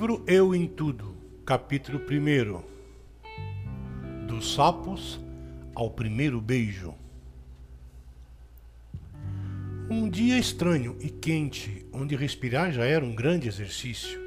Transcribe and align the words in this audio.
Livro 0.00 0.24
Eu 0.26 0.54
em 0.54 0.66
Tudo, 0.66 1.14
capítulo 1.44 2.00
1 2.00 2.62
Dos 4.26 4.54
sapos 4.54 5.20
ao 5.74 5.90
primeiro 5.90 6.40
beijo. 6.40 6.94
Um 9.90 10.08
dia 10.08 10.38
estranho 10.38 10.96
e 11.00 11.10
quente, 11.10 11.84
onde 11.92 12.16
respirar 12.16 12.72
já 12.72 12.86
era 12.86 13.04
um 13.04 13.14
grande 13.14 13.46
exercício. 13.46 14.18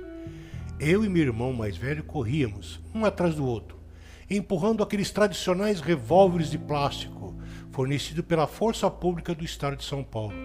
Eu 0.80 1.04
e 1.04 1.10
meu 1.10 1.24
irmão 1.24 1.52
mais 1.54 1.76
velho 1.76 2.04
corríamos, 2.04 2.80
um 2.94 3.04
atrás 3.04 3.34
do 3.34 3.44
outro, 3.44 3.80
empurrando 4.30 4.84
aqueles 4.84 5.10
tradicionais 5.10 5.82
revólveres 5.82 6.52
de 6.52 6.60
plástico 6.60 7.36
fornecidos 7.72 8.26
pela 8.26 8.46
Força 8.46 8.92
Pública 8.92 9.34
do 9.34 9.44
Estado 9.44 9.76
de 9.78 9.86
São 9.86 10.04
Paulo, 10.04 10.36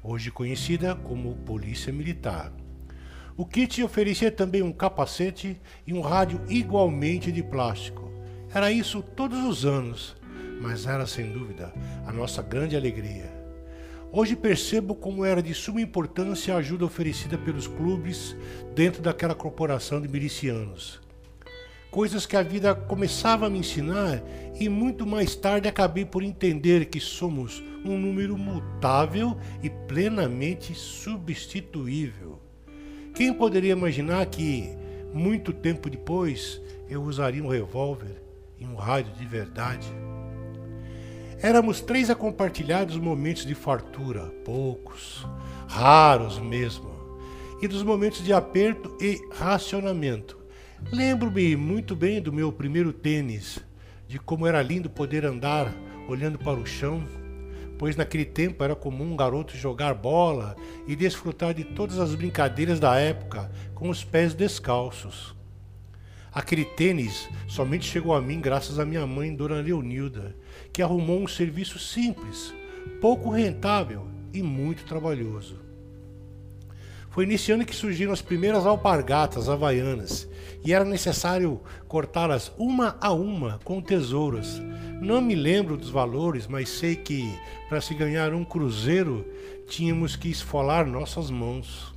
hoje 0.00 0.30
conhecida 0.30 0.94
como 0.94 1.34
Polícia 1.38 1.92
Militar. 1.92 2.61
O 3.34 3.46
kit 3.46 3.82
oferecia 3.82 4.30
também 4.30 4.62
um 4.62 4.72
capacete 4.72 5.58
e 5.86 5.94
um 5.94 6.02
rádio 6.02 6.40
igualmente 6.48 7.32
de 7.32 7.42
plástico. 7.42 8.10
Era 8.54 8.70
isso 8.70 9.02
todos 9.02 9.42
os 9.44 9.64
anos, 9.64 10.14
mas 10.60 10.86
era 10.86 11.06
sem 11.06 11.32
dúvida 11.32 11.72
a 12.06 12.12
nossa 12.12 12.42
grande 12.42 12.76
alegria. 12.76 13.32
Hoje 14.12 14.36
percebo 14.36 14.94
como 14.94 15.24
era 15.24 15.42
de 15.42 15.54
suma 15.54 15.80
importância 15.80 16.54
a 16.54 16.58
ajuda 16.58 16.84
oferecida 16.84 17.38
pelos 17.38 17.66
clubes 17.66 18.36
dentro 18.74 19.00
daquela 19.00 19.34
corporação 19.34 20.02
de 20.02 20.08
milicianos. 20.08 21.00
Coisas 21.90 22.26
que 22.26 22.36
a 22.36 22.42
vida 22.42 22.74
começava 22.74 23.46
a 23.46 23.50
me 23.50 23.60
ensinar 23.60 24.22
e 24.60 24.68
muito 24.68 25.06
mais 25.06 25.34
tarde 25.34 25.68
acabei 25.68 26.04
por 26.04 26.22
entender 26.22 26.86
que 26.86 27.00
somos 27.00 27.62
um 27.82 27.98
número 27.98 28.36
mutável 28.36 29.38
e 29.62 29.70
plenamente 29.70 30.74
substituível. 30.74 32.51
Quem 33.14 33.32
poderia 33.34 33.72
imaginar 33.72 34.24
que, 34.26 34.70
muito 35.12 35.52
tempo 35.52 35.90
depois, 35.90 36.62
eu 36.88 37.02
usaria 37.02 37.44
um 37.44 37.48
revólver 37.48 38.22
e 38.58 38.64
um 38.64 38.74
rádio 38.74 39.12
de 39.14 39.26
verdade? 39.26 39.86
Éramos 41.42 41.82
três 41.82 42.08
a 42.08 42.14
compartilhar 42.14 42.84
dos 42.84 42.96
momentos 42.96 43.44
de 43.44 43.54
fartura, 43.54 44.32
poucos, 44.44 45.26
raros 45.68 46.38
mesmo, 46.38 46.90
e 47.60 47.68
dos 47.68 47.82
momentos 47.82 48.24
de 48.24 48.32
aperto 48.32 48.96
e 48.98 49.20
racionamento. 49.32 50.38
Lembro-me 50.90 51.54
muito 51.54 51.94
bem 51.94 52.20
do 52.20 52.32
meu 52.32 52.50
primeiro 52.50 52.94
tênis, 52.94 53.58
de 54.08 54.18
como 54.18 54.46
era 54.46 54.62
lindo 54.62 54.88
poder 54.88 55.26
andar 55.26 55.70
olhando 56.08 56.38
para 56.38 56.58
o 56.58 56.66
chão 56.66 57.06
pois 57.82 57.96
naquele 57.96 58.24
tempo 58.24 58.62
era 58.62 58.76
comum 58.76 59.12
um 59.12 59.16
garoto 59.16 59.56
jogar 59.56 59.92
bola 59.92 60.54
e 60.86 60.94
desfrutar 60.94 61.52
de 61.52 61.64
todas 61.64 61.98
as 61.98 62.14
brincadeiras 62.14 62.78
da 62.78 62.94
época 62.94 63.50
com 63.74 63.88
os 63.88 64.04
pés 64.04 64.34
descalços. 64.34 65.34
Aquele 66.32 66.64
tênis 66.64 67.28
somente 67.48 67.84
chegou 67.84 68.14
a 68.14 68.22
mim 68.22 68.40
graças 68.40 68.78
à 68.78 68.84
minha 68.84 69.04
mãe, 69.04 69.34
Dona 69.34 69.60
Leonilda, 69.60 70.36
que 70.72 70.80
arrumou 70.80 71.20
um 71.20 71.26
serviço 71.26 71.76
simples, 71.76 72.54
pouco 73.00 73.30
rentável 73.30 74.06
e 74.32 74.44
muito 74.44 74.84
trabalhoso. 74.84 75.71
Foi 77.12 77.26
nesse 77.26 77.52
ano 77.52 77.66
que 77.66 77.76
surgiram 77.76 78.10
as 78.10 78.22
primeiras 78.22 78.64
alpargatas 78.64 79.46
havaianas 79.46 80.26
e 80.64 80.72
era 80.72 80.82
necessário 80.82 81.60
cortá-las 81.86 82.50
uma 82.56 82.96
a 83.02 83.12
uma 83.12 83.60
com 83.64 83.82
tesouras. 83.82 84.62
Não 84.98 85.20
me 85.20 85.34
lembro 85.34 85.76
dos 85.76 85.90
valores, 85.90 86.46
mas 86.46 86.70
sei 86.70 86.96
que 86.96 87.38
para 87.68 87.82
se 87.82 87.92
ganhar 87.92 88.32
um 88.32 88.42
cruzeiro 88.42 89.26
tínhamos 89.68 90.16
que 90.16 90.30
esfolar 90.30 90.86
nossas 90.86 91.30
mãos. 91.30 91.94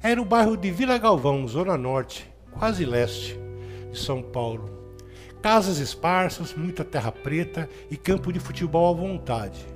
Era 0.00 0.22
o 0.22 0.24
bairro 0.24 0.56
de 0.56 0.70
Vila 0.70 0.98
Galvão, 0.98 1.48
Zona 1.48 1.76
Norte, 1.76 2.24
quase 2.52 2.84
leste 2.84 3.36
de 3.90 3.98
São 3.98 4.22
Paulo. 4.22 4.70
Casas 5.42 5.78
esparsas, 5.78 6.54
muita 6.54 6.84
terra 6.84 7.10
preta 7.10 7.68
e 7.90 7.96
campo 7.96 8.32
de 8.32 8.38
futebol 8.38 8.88
à 8.88 8.96
vontade. 8.96 9.66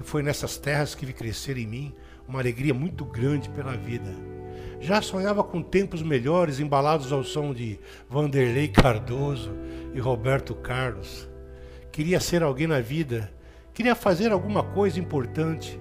E 0.00 0.02
foi 0.02 0.22
nessas 0.22 0.56
terras 0.56 0.94
que 0.94 1.04
vi 1.04 1.12
crescer 1.12 1.58
em 1.58 1.66
mim 1.66 1.94
uma 2.28 2.40
alegria 2.40 2.74
muito 2.74 3.04
grande 3.04 3.48
pela 3.48 3.74
vida. 3.74 4.14
Já 4.80 5.00
sonhava 5.00 5.42
com 5.42 5.62
tempos 5.62 6.02
melhores 6.02 6.60
embalados 6.60 7.10
ao 7.10 7.24
som 7.24 7.52
de 7.52 7.80
Vanderlei 8.08 8.68
Cardoso 8.68 9.50
e 9.94 9.98
Roberto 9.98 10.54
Carlos. 10.54 11.28
Queria 11.90 12.20
ser 12.20 12.42
alguém 12.42 12.66
na 12.66 12.80
vida, 12.80 13.32
queria 13.72 13.94
fazer 13.94 14.30
alguma 14.30 14.62
coisa 14.62 15.00
importante. 15.00 15.80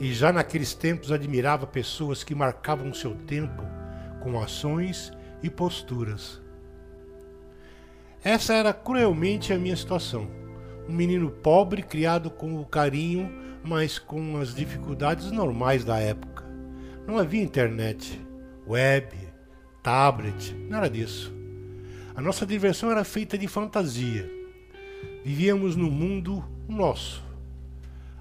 E 0.00 0.12
já 0.12 0.32
naqueles 0.32 0.74
tempos 0.74 1.12
admirava 1.12 1.66
pessoas 1.66 2.24
que 2.24 2.34
marcavam 2.34 2.92
seu 2.92 3.14
tempo 3.14 3.62
com 4.20 4.40
ações 4.40 5.12
e 5.42 5.48
posturas. 5.48 6.40
Essa 8.24 8.54
era 8.54 8.72
cruelmente 8.72 9.52
a 9.52 9.58
minha 9.58 9.76
situação. 9.76 10.45
Um 10.88 10.94
menino 10.94 11.30
pobre 11.30 11.82
criado 11.82 12.30
com 12.30 12.60
o 12.60 12.64
carinho 12.64 13.46
mas 13.66 13.98
com 13.98 14.38
as 14.38 14.54
dificuldades 14.54 15.30
normais 15.32 15.84
da 15.84 15.98
época. 15.98 16.44
Não 17.06 17.18
havia 17.18 17.42
internet, 17.42 18.20
web, 18.66 19.08
tablet, 19.82 20.54
nada 20.68 20.88
disso. 20.88 21.34
A 22.14 22.20
nossa 22.20 22.46
diversão 22.46 22.90
era 22.90 23.04
feita 23.04 23.36
de 23.36 23.48
fantasia. 23.48 24.30
Vivíamos 25.24 25.74
no 25.74 25.90
mundo 25.90 26.44
nosso. 26.68 27.24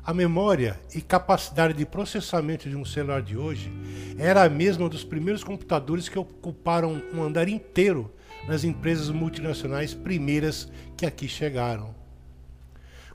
A 0.03 0.13
memória 0.13 0.79
e 0.93 1.01
capacidade 1.01 1.73
de 1.73 1.85
processamento 1.85 2.69
de 2.69 2.75
um 2.75 2.85
celular 2.85 3.21
de 3.21 3.37
hoje 3.37 3.71
era 4.17 4.43
a 4.43 4.49
mesma 4.49 4.89
dos 4.89 5.03
primeiros 5.03 5.43
computadores 5.43 6.09
que 6.09 6.19
ocuparam 6.19 7.01
um 7.13 7.23
andar 7.23 7.47
inteiro 7.47 8.11
nas 8.47 8.63
empresas 8.63 9.09
multinacionais 9.09 9.93
primeiras 9.93 10.71
que 10.95 11.05
aqui 11.05 11.27
chegaram. 11.27 12.04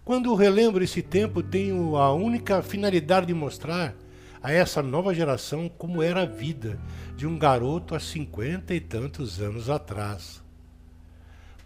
Quando 0.05 0.35
relembro 0.35 0.83
esse 0.83 1.03
tempo, 1.03 1.43
tenho 1.43 1.97
a 1.97 2.13
única 2.13 2.63
finalidade 2.63 3.27
de 3.27 3.35
mostrar 3.35 3.95
a 4.43 4.51
essa 4.51 4.83
nova 4.83 5.15
geração 5.15 5.69
como 5.69 6.03
era 6.03 6.23
a 6.23 6.27
vida 6.27 6.81
de 7.17 7.27
um 7.27 7.39
garoto 7.39 7.95
há 7.95 8.01
cinquenta 8.01 8.75
e 8.75 8.81
tantos 8.81 9.41
anos 9.41 9.69
atrás. 9.69 10.43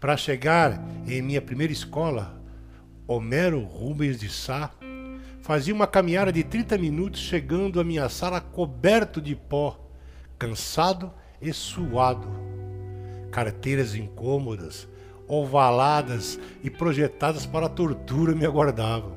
Para 0.01 0.17
chegar 0.17 0.83
em 1.07 1.23
minha 1.23 1.41
primeira 1.41 1.73
escola, 1.73 2.39
Homero 3.07 3.61
Rubens 3.61 4.19
de 4.19 4.29
Sá, 4.29 4.73
fazia 5.41 5.73
uma 5.73 5.87
caminhada 5.87 6.33
de 6.33 6.43
30 6.43 6.77
minutos 6.77 7.21
chegando 7.21 7.79
à 7.79 7.85
minha 7.85 8.09
sala 8.09 8.41
coberto 8.41 9.21
de 9.21 9.37
pó, 9.37 9.79
cansado 10.37 11.13
e 11.41 11.53
suado. 11.53 12.29
Carteiras 13.31 13.95
incômodas, 13.95 14.89
ovaladas 15.29 16.39
e 16.63 16.71
projetadas 16.71 17.47
para 17.47 17.67
a 17.67 17.71
tortura 17.71 18.35
me 18.35 18.45
aguardavam. 18.45 19.17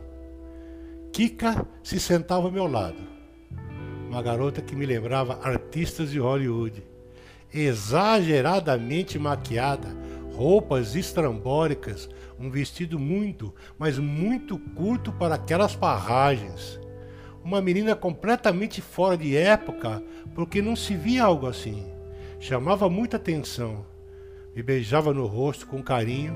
Kika 1.12 1.66
se 1.84 2.00
sentava 2.00 2.46
ao 2.46 2.52
meu 2.52 2.68
lado, 2.68 3.02
uma 4.08 4.22
garota 4.22 4.62
que 4.62 4.76
me 4.76 4.86
lembrava 4.86 5.40
artistas 5.42 6.12
de 6.12 6.20
Hollywood, 6.20 6.84
exageradamente 7.54 9.18
maquiada, 9.18 9.88
roupas 10.34 10.96
estrambóricas, 10.96 12.10
um 12.40 12.50
vestido 12.50 13.00
muito, 13.00 13.54
mas 13.80 13.98
muito 13.98 14.60
curto 14.60 15.12
para 15.12 15.36
aquelas 15.36 15.76
parragens. 15.76 16.80
Uma 17.44 17.62
menina 17.62 17.96
completamente 17.96 18.82
fora 18.82 19.18
de 19.18 19.36
época, 19.36 20.04
porque 20.36 20.62
não 20.62 20.76
se 20.76 20.96
via 20.96 21.24
algo 21.24 21.48
assim. 21.48 21.86
Chamava 22.40 22.90
muita 22.90 23.18
atenção 23.18 23.86
me 24.58 24.64
beijava 24.64 25.14
no 25.14 25.28
rosto 25.28 25.68
com 25.68 25.84
carinho. 25.84 26.36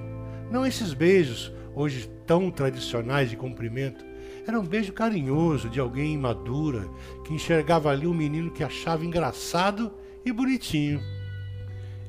Não 0.51 0.63
esses 0.63 0.93
beijos, 0.93 1.51
hoje 1.73 2.07
tão 2.27 2.51
tradicionais 2.51 3.31
de 3.31 3.35
cumprimento. 3.35 4.05
Era 4.47 4.59
um 4.59 4.63
beijo 4.63 4.93
carinhoso 4.93 5.67
de 5.67 5.79
alguém 5.79 6.13
imadura 6.13 6.87
que 7.25 7.33
enxergava 7.33 7.89
ali 7.89 8.05
um 8.05 8.13
menino 8.13 8.51
que 8.51 8.63
achava 8.63 9.03
engraçado 9.03 9.91
e 10.23 10.31
bonitinho. 10.31 11.01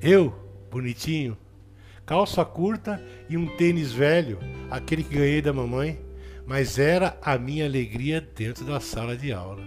Eu, 0.02 0.34
bonitinho, 0.70 1.34
calça 2.04 2.44
curta 2.44 3.02
e 3.26 3.38
um 3.38 3.46
tênis 3.56 3.90
velho, 3.90 4.38
aquele 4.70 5.02
que 5.02 5.16
ganhei 5.16 5.40
da 5.40 5.54
mamãe, 5.54 5.98
mas 6.44 6.78
era 6.78 7.16
a 7.22 7.38
minha 7.38 7.64
alegria 7.64 8.20
dentro 8.20 8.66
da 8.66 8.80
sala 8.80 9.16
de 9.16 9.32
aula. 9.32 9.62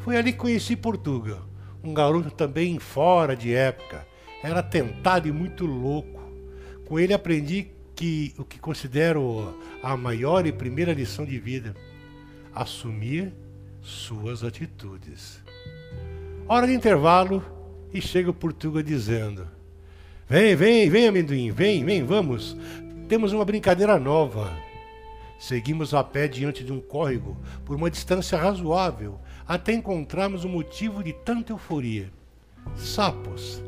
Foi 0.00 0.14
ali 0.14 0.32
que 0.32 0.38
conheci 0.38 0.76
Portugal, 0.76 1.48
um 1.82 1.94
garoto 1.94 2.30
também 2.30 2.78
fora 2.78 3.34
de 3.34 3.54
época, 3.54 4.11
era 4.42 4.62
tentado 4.62 5.28
e 5.28 5.32
muito 5.32 5.64
louco. 5.64 6.20
Com 6.86 6.98
ele 6.98 7.14
aprendi 7.14 7.68
que 7.94 8.34
o 8.36 8.44
que 8.44 8.58
considero 8.58 9.56
a 9.82 9.96
maior 9.96 10.46
e 10.46 10.52
primeira 10.52 10.92
lição 10.92 11.24
de 11.24 11.38
vida: 11.38 11.74
assumir 12.54 13.32
suas 13.80 14.42
atitudes. 14.42 15.42
Hora 16.48 16.66
de 16.66 16.74
intervalo 16.74 17.42
e 17.92 18.00
chega 18.00 18.30
o 18.30 18.34
Portuga 18.34 18.82
dizendo: 18.82 19.46
Vem, 20.28 20.56
vem, 20.56 20.88
vem, 20.88 21.08
amendoim, 21.08 21.50
vem, 21.50 21.84
vem, 21.84 22.04
vamos. 22.04 22.56
Temos 23.08 23.32
uma 23.32 23.44
brincadeira 23.44 23.98
nova. 23.98 24.50
Seguimos 25.38 25.92
a 25.92 26.04
pé 26.04 26.28
diante 26.28 26.62
de 26.62 26.72
um 26.72 26.80
córrego 26.80 27.36
por 27.64 27.76
uma 27.76 27.90
distância 27.90 28.38
razoável 28.38 29.18
até 29.46 29.72
encontrarmos 29.72 30.44
o 30.44 30.48
motivo 30.48 31.02
de 31.02 31.12
tanta 31.12 31.52
euforia. 31.52 32.10
sapos, 32.76 33.60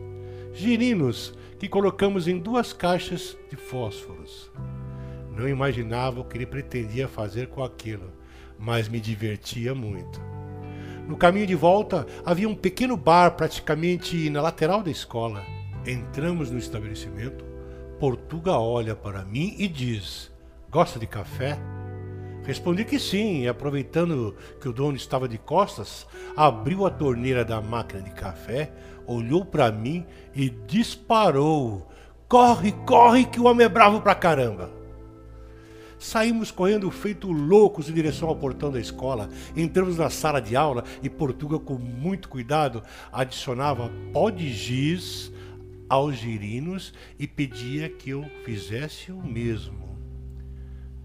girinos 0.54 1.34
que 1.58 1.68
colocamos 1.68 2.28
em 2.28 2.38
duas 2.38 2.72
caixas 2.72 3.36
de 3.50 3.56
fósforos. 3.56 4.50
Não 5.36 5.48
imaginava 5.48 6.20
o 6.20 6.24
que 6.24 6.38
ele 6.38 6.46
pretendia 6.46 7.08
fazer 7.08 7.48
com 7.48 7.62
aquilo, 7.62 8.12
mas 8.58 8.88
me 8.88 9.00
divertia 9.00 9.74
muito. 9.74 10.20
No 11.08 11.16
caminho 11.16 11.46
de 11.46 11.54
volta 11.54 12.06
havia 12.24 12.48
um 12.48 12.54
pequeno 12.54 12.96
bar 12.96 13.32
praticamente 13.32 14.30
na 14.30 14.40
lateral 14.40 14.82
da 14.82 14.90
escola. 14.90 15.42
Entramos 15.86 16.50
no 16.50 16.58
estabelecimento. 16.58 17.44
Portuga 17.98 18.52
olha 18.52 18.94
para 18.94 19.24
mim 19.24 19.54
e 19.58 19.68
diz: 19.68 20.32
Gosta 20.70 20.98
de 20.98 21.06
café? 21.06 21.58
Respondi 22.44 22.84
que 22.84 22.98
sim, 22.98 23.42
e 23.42 23.48
aproveitando 23.48 24.36
que 24.60 24.68
o 24.68 24.72
dono 24.72 24.96
estava 24.96 25.26
de 25.26 25.38
costas, 25.38 26.06
abriu 26.36 26.84
a 26.84 26.90
torneira 26.90 27.42
da 27.42 27.58
máquina 27.58 28.02
de 28.02 28.10
café, 28.10 28.70
olhou 29.06 29.46
para 29.46 29.72
mim 29.72 30.04
e 30.34 30.50
disparou: 30.50 31.88
Corre, 32.28 32.72
corre, 32.86 33.24
que 33.24 33.40
o 33.40 33.44
homem 33.44 33.64
é 33.64 33.68
bravo 33.68 34.02
pra 34.02 34.14
caramba! 34.14 34.70
Saímos 35.98 36.50
correndo 36.50 36.90
feito 36.90 37.32
loucos 37.32 37.88
em 37.88 37.94
direção 37.94 38.28
ao 38.28 38.36
portão 38.36 38.70
da 38.70 38.78
escola. 38.78 39.30
Entramos 39.56 39.96
na 39.96 40.10
sala 40.10 40.38
de 40.38 40.54
aula 40.54 40.84
e 41.02 41.08
Portuga, 41.08 41.58
com 41.58 41.78
muito 41.78 42.28
cuidado, 42.28 42.82
adicionava 43.10 43.90
pó 44.12 44.28
de 44.28 44.52
giz 44.52 45.32
aos 45.88 46.16
girinos 46.16 46.92
e 47.18 47.26
pedia 47.26 47.88
que 47.88 48.10
eu 48.10 48.22
fizesse 48.44 49.10
o 49.12 49.22
mesmo 49.22 49.93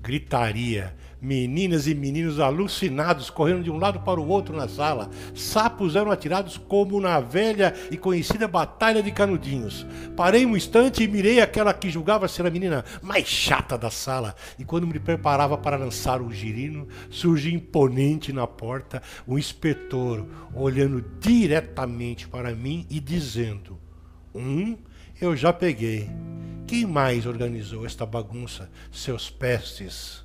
gritaria. 0.02 0.96
Meninas 1.22 1.86
e 1.86 1.94
meninos 1.94 2.40
alucinados 2.40 3.30
correndo 3.30 3.62
de 3.62 3.70
um 3.70 3.78
lado 3.78 4.00
para 4.00 4.22
o 4.22 4.28
outro 4.30 4.56
na 4.56 4.70
sala. 4.70 5.10
Sapos 5.36 5.98
eram 5.98 6.12
atirados 6.12 6.58
como 6.58 7.02
na 7.02 7.20
velha 7.20 7.74
e 7.92 7.98
conhecida 7.98 8.48
Batalha 8.48 9.04
de 9.04 9.12
Canudinhos. 9.12 9.86
Parei 10.16 10.46
um 10.46 10.56
instante 10.56 11.04
e 11.04 11.08
mirei 11.10 11.42
aquela 11.42 11.74
que 11.74 11.90
julgava 11.90 12.26
ser 12.30 12.46
a 12.46 12.50
menina 12.50 12.86
mais 13.02 13.28
chata 13.28 13.78
da 13.78 13.90
sala. 13.90 14.34
E 14.58 14.64
quando 14.64 14.88
me 14.88 14.98
preparava 14.98 15.58
para 15.58 15.76
lançar 15.76 16.22
o 16.22 16.32
girino, 16.32 16.88
surgiu 17.10 17.52
imponente 17.52 18.32
na 18.32 18.48
porta 18.48 19.04
um 19.28 19.38
inspetor 19.38 20.26
olhando 20.54 21.04
diretamente 21.20 22.30
para 22.30 22.56
mim 22.56 22.88
e 22.90 22.98
dizendo: 22.98 23.78
Um, 24.34 24.78
eu 25.22 25.36
já 25.36 25.52
peguei. 25.52 26.10
Quem 26.66 26.86
mais 26.86 27.26
organizou 27.26 27.86
esta 27.86 28.06
bagunça? 28.06 28.70
Seus 28.92 29.30
pestes. 29.30 30.24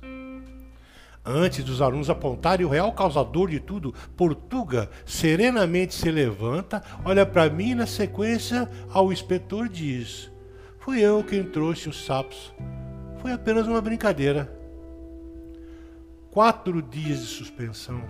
Antes 1.25 1.63
dos 1.63 1.81
alunos 1.81 2.09
apontarem 2.09 2.65
o 2.65 2.69
real 2.69 2.93
causador 2.93 3.49
de 3.49 3.59
tudo, 3.59 3.93
Portuga 4.15 4.89
serenamente 5.05 5.95
se 5.95 6.11
levanta, 6.11 6.83
olha 7.03 7.25
para 7.25 7.49
mim 7.49 7.71
e 7.71 7.75
na 7.75 7.87
sequência 7.87 8.69
ao 8.91 9.11
inspetor 9.11 9.67
diz: 9.67 10.31
Fui 10.77 10.99
eu 10.99 11.23
quem 11.23 11.43
trouxe 11.43 11.89
os 11.89 12.05
sapos. 12.05 12.53
Foi 13.17 13.31
apenas 13.31 13.65
uma 13.65 13.81
brincadeira. 13.81 14.55
Quatro 16.29 16.79
dias 16.79 17.21
de 17.21 17.25
suspensão. 17.25 18.03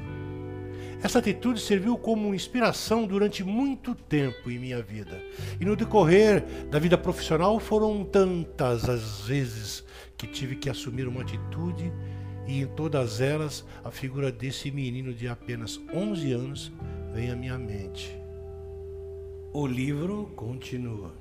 Essa 1.01 1.19
atitude 1.19 1.59
serviu 1.59 1.97
como 1.97 2.33
inspiração 2.33 3.05
durante 3.05 3.43
muito 3.43 3.93
tempo 3.93 4.49
em 4.49 4.57
minha 4.57 4.81
vida. 4.81 5.21
E 5.59 5.65
no 5.65 5.75
decorrer 5.75 6.43
da 6.69 6.79
vida 6.79 6.97
profissional 6.97 7.59
foram 7.59 8.03
tantas 8.03 8.89
as 8.89 9.21
vezes 9.21 9.83
que 10.17 10.27
tive 10.27 10.55
que 10.55 10.69
assumir 10.69 11.07
uma 11.07 11.21
atitude 11.21 11.91
e 12.47 12.61
em 12.61 12.67
todas 12.67 13.21
elas 13.21 13.65
a 13.83 13.91
figura 13.91 14.31
desse 14.31 14.71
menino 14.71 15.13
de 15.13 15.27
apenas 15.27 15.79
11 15.93 16.31
anos 16.31 16.71
vem 17.13 17.31
à 17.31 17.35
minha 17.35 17.57
mente. 17.57 18.17
O 19.53 19.65
livro 19.65 20.31
continua. 20.35 21.13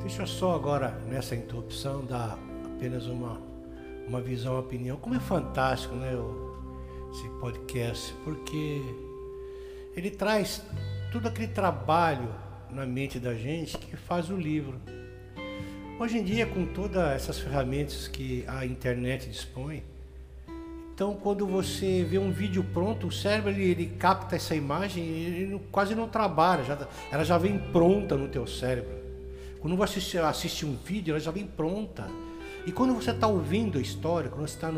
Deixa 0.00 0.22
eu 0.22 0.26
só 0.26 0.54
agora, 0.54 0.90
nessa 1.06 1.36
interrupção, 1.36 2.04
dar 2.04 2.38
apenas 2.64 3.06
uma, 3.06 3.40
uma 4.08 4.20
visão, 4.20 4.54
uma 4.54 4.60
opinião. 4.60 4.96
Como 4.96 5.14
é 5.14 5.20
fantástico, 5.20 5.94
né? 5.94 6.12
Esse 7.12 7.28
podcast, 7.40 8.14
porque 8.24 8.80
ele 9.94 10.10
traz 10.10 10.62
todo 11.12 11.28
aquele 11.28 11.48
trabalho 11.48 12.28
na 12.70 12.86
mente 12.86 13.20
da 13.20 13.34
gente 13.34 13.76
que 13.76 13.96
faz 13.96 14.30
o 14.30 14.36
livro. 14.36 14.80
Hoje 16.00 16.18
em 16.18 16.24
dia, 16.24 16.46
com 16.46 16.64
todas 16.64 17.12
essas 17.12 17.38
ferramentas 17.38 18.08
que 18.08 18.44
a 18.48 18.64
internet 18.64 19.28
dispõe, 19.28 19.84
então 20.94 21.14
quando 21.14 21.46
você 21.46 22.02
vê 22.02 22.18
um 22.18 22.32
vídeo 22.32 22.64
pronto, 22.72 23.06
o 23.08 23.12
cérebro 23.12 23.50
ele, 23.50 23.62
ele 23.62 23.86
capta 23.98 24.36
essa 24.36 24.54
imagem, 24.54 25.04
ele 25.04 25.60
quase 25.70 25.94
não 25.94 26.08
trabalha, 26.08 26.64
já, 26.64 26.88
ela 27.10 27.24
já 27.24 27.36
vem 27.36 27.58
pronta 27.58 28.16
no 28.16 28.28
teu 28.28 28.46
cérebro. 28.46 29.02
Quando 29.60 29.76
você 29.76 29.98
assiste, 29.98 30.18
assiste 30.18 30.66
um 30.66 30.74
vídeo, 30.74 31.12
ela 31.12 31.20
já 31.20 31.30
vem 31.30 31.46
pronta. 31.46 32.08
E 32.66 32.72
quando 32.72 32.94
você 32.94 33.10
está 33.10 33.26
ouvindo 33.26 33.78
a 33.78 33.80
história, 33.80 34.30
quando 34.30 34.48
você 34.48 34.54
está 34.54 34.72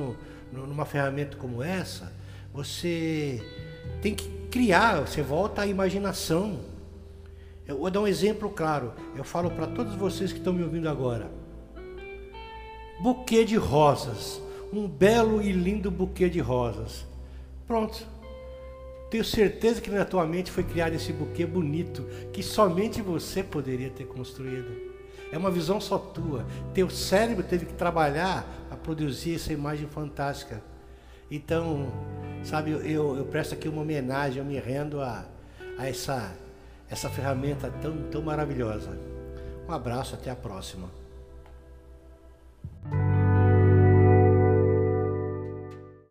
numa 0.53 0.85
ferramenta 0.85 1.37
como 1.37 1.63
essa, 1.63 2.13
você 2.55 3.45
tem 4.01 4.15
que 4.15 4.29
criar, 4.49 5.01
você 5.01 5.21
volta 5.21 5.63
à 5.63 5.67
imaginação. 5.67 6.61
Eu 7.67 7.79
vou 7.79 7.91
dar 7.91 8.01
um 8.01 8.07
exemplo 8.07 8.49
claro. 8.49 8.93
Eu 9.17 9.25
falo 9.25 9.51
para 9.51 9.67
todos 9.67 9.97
vocês 9.97 10.33
que 10.33 10.39
estão 10.39 10.53
me 10.53 10.63
ouvindo 10.63 10.89
agora. 10.89 11.29
Buquê 13.03 13.45
de 13.45 13.57
rosas. 13.57 14.41
Um 14.73 14.87
belo 14.87 15.43
e 15.43 15.51
lindo 15.51 15.91
buquê 15.91 16.31
de 16.31 16.39
rosas. 16.39 17.05
Pronto. 17.67 18.07
Tenho 19.11 19.25
certeza 19.25 19.81
que 19.81 19.91
na 19.91 20.05
tua 20.05 20.25
mente 20.25 20.53
foi 20.53 20.63
criado 20.63 20.95
esse 20.95 21.13
buquê 21.13 21.45
bonito 21.45 22.05
que 22.33 22.43
somente 22.43 23.03
você 23.03 23.43
poderia 23.43 23.91
ter 23.91 24.05
construído. 24.05 24.95
É 25.33 25.39
uma 25.39 25.51
visão 25.51 25.81
só 25.81 25.99
tua. 25.99 26.47
Teu 26.73 26.89
cérebro 26.89 27.43
teve 27.43 27.67
que 27.67 27.75
trabalhar 27.75 28.47
para 28.69 28.77
produzir 28.77 29.35
essa 29.35 29.53
imagem 29.53 29.89
fantástica. 29.89 30.63
Então, 31.31 31.93
sabe, 32.45 32.71
eu, 32.71 33.17
eu 33.17 33.25
presto 33.25 33.55
aqui 33.55 33.69
uma 33.69 33.83
homenagem, 33.83 34.39
eu 34.39 34.45
me 34.45 34.59
rendo 34.59 35.01
a, 35.01 35.25
a 35.79 35.89
essa, 35.89 36.33
essa 36.89 37.09
ferramenta 37.09 37.71
tão, 37.83 37.97
tão 38.11 38.23
maravilhosa. 38.23 38.91
Um 39.69 39.73
abraço, 39.73 40.15
até 40.15 40.31
a 40.31 40.37
próxima. 40.37 40.89